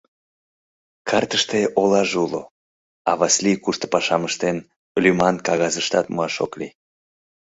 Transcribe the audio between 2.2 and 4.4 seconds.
уло, а Васлий кушто пашам